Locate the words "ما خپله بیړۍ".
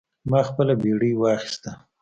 0.29-1.13